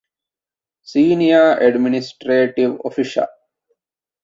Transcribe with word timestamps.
ސީނިޔަރ 0.89 1.47
އެޑްމިނިސްޓްރޭޓިވް 1.61 2.75
އޮފިޝަރ 2.81 3.27